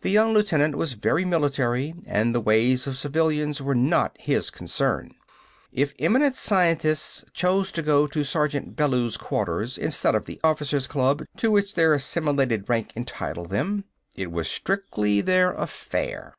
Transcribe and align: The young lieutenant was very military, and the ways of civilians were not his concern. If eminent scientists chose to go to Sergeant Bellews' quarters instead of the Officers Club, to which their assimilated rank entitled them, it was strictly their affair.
The 0.00 0.10
young 0.10 0.34
lieutenant 0.34 0.74
was 0.74 0.94
very 0.94 1.24
military, 1.24 1.94
and 2.04 2.34
the 2.34 2.40
ways 2.40 2.88
of 2.88 2.98
civilians 2.98 3.62
were 3.62 3.76
not 3.76 4.16
his 4.18 4.50
concern. 4.50 5.12
If 5.72 5.94
eminent 6.00 6.36
scientists 6.36 7.24
chose 7.34 7.70
to 7.70 7.82
go 7.82 8.08
to 8.08 8.24
Sergeant 8.24 8.74
Bellews' 8.74 9.16
quarters 9.16 9.78
instead 9.78 10.16
of 10.16 10.24
the 10.24 10.40
Officers 10.42 10.88
Club, 10.88 11.22
to 11.36 11.52
which 11.52 11.74
their 11.74 11.94
assimilated 11.94 12.68
rank 12.68 12.90
entitled 12.96 13.50
them, 13.50 13.84
it 14.16 14.32
was 14.32 14.48
strictly 14.50 15.20
their 15.20 15.52
affair. 15.52 16.34